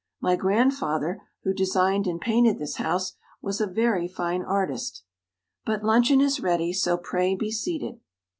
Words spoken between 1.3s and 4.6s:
who designed and painted this house, was a very fine